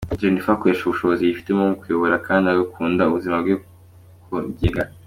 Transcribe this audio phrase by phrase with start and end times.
[0.19, 3.55] Jennifer akoresha ubushobozi yifitemo mu kuyobora kandi agakunda ubuzima bwo
[4.43, 4.81] kwigenga.